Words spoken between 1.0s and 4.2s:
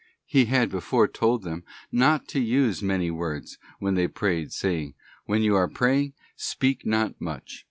told them not to use many words when they